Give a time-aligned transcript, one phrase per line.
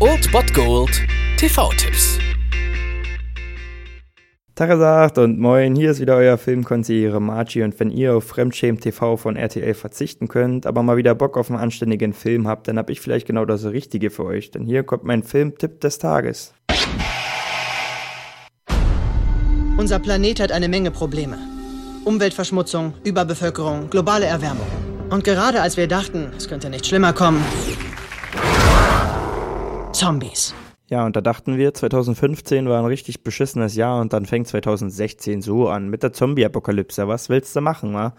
[0.00, 1.02] Old Bot Gold
[1.36, 2.18] TV-Tipps.
[4.54, 9.18] Tagesagt und moin, hier ist wieder euer Filmkonsigliere Margie und wenn ihr auf Fremdschämen TV
[9.18, 12.88] von RTL verzichten könnt, aber mal wieder Bock auf einen anständigen Film habt, dann hab
[12.88, 16.54] ich vielleicht genau das Richtige für euch, denn hier kommt mein Filmtipp des Tages.
[19.76, 21.36] Unser Planet hat eine Menge Probleme.
[22.06, 24.66] Umweltverschmutzung, Überbevölkerung, globale Erwärmung.
[25.10, 27.44] Und gerade als wir dachten, es könnte nicht schlimmer kommen,
[29.94, 30.52] Zombies.
[30.88, 35.40] Ja, und da dachten wir, 2015 war ein richtig beschissenes Jahr und dann fängt 2016
[35.40, 37.06] so an mit der Zombie-Apokalypse.
[37.06, 38.12] Was willst du machen, wa?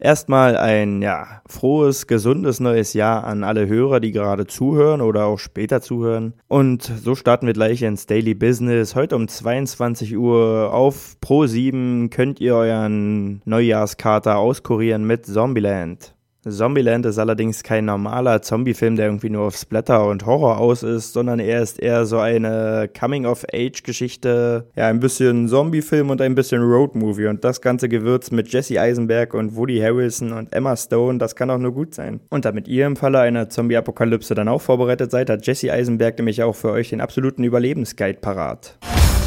[0.00, 5.38] Erstmal ein, ja, frohes, gesundes neues Jahr an alle Hörer, die gerade zuhören oder auch
[5.38, 6.34] später zuhören.
[6.48, 8.96] Und so starten wir gleich ins Daily Business.
[8.96, 16.12] Heute um 22 Uhr auf Pro 7 könnt ihr euren Neujahrskater auskurieren mit Zombieland.
[16.48, 21.12] Zombieland ist allerdings kein normaler Zombie-Film, der irgendwie nur auf Splatter und Horror aus ist,
[21.12, 27.26] sondern er ist eher so eine Coming-of-Age-Geschichte, ja, ein bisschen Zombie-Film und ein bisschen Road-Movie
[27.26, 31.50] und das ganze Gewürz mit Jesse Eisenberg und Woody Harrelson und Emma Stone, das kann
[31.50, 32.20] auch nur gut sein.
[32.30, 36.42] Und damit ihr im Falle einer Zombie-Apokalypse dann auch vorbereitet seid, hat Jesse Eisenberg nämlich
[36.42, 38.78] auch für euch den absoluten Überlebensguide parat.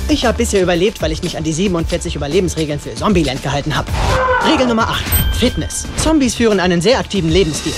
[0.09, 3.89] Ich habe bisher überlebt, weil ich mich an die 47 Überlebensregeln für Zombieland gehalten habe.
[4.51, 5.03] Regel Nummer 8.
[5.33, 5.85] Fitness.
[5.97, 7.73] Zombies führen einen sehr aktiven Lebensstil.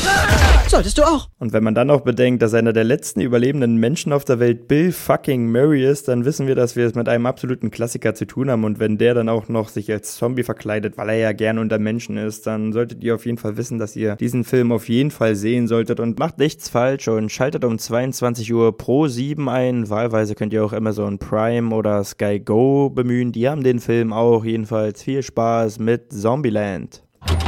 [0.76, 1.30] Solltest du auch.
[1.40, 4.68] Und wenn man dann noch bedenkt, dass einer der letzten überlebenden Menschen auf der Welt
[4.68, 8.28] Bill fucking Murray ist, dann wissen wir, dass wir es mit einem absoluten Klassiker zu
[8.28, 8.66] tun haben.
[8.66, 11.80] Und wenn der dann auch noch sich als Zombie verkleidet, weil er ja gern unter
[11.80, 15.12] Menschen ist, dann solltet ihr auf jeden Fall wissen, dass ihr diesen Film auf jeden
[15.12, 19.90] Fall sehen solltet und macht nichts falsch und schaltet um 22 Uhr pro 7 ein.
[19.90, 23.32] Wahlweise könnt ihr auch Amazon Prime oder Sky Go bemühen.
[23.32, 24.44] Die haben den Film auch.
[24.44, 27.02] Jedenfalls viel Spaß mit Zombieland.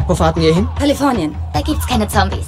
[0.08, 0.66] Wo fahrten wir hin?
[0.80, 1.36] Kalifornien.
[1.54, 2.48] Da gibt's keine Zombies.